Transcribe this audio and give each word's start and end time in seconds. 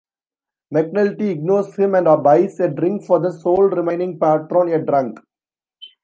McNulty 0.73 1.29
ignores 1.29 1.75
him 1.75 1.93
and 1.93 2.07
buys 2.23 2.59
a 2.59 2.67
drink 2.67 3.05
for 3.05 3.19
the 3.19 3.31
sole 3.31 3.65
remaining 3.69 4.17
patron, 4.17 4.69
a 4.69 4.83
drunk. 4.83 5.19